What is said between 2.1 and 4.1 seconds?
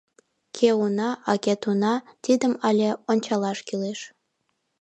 тидым але ончалаш кӱлеш.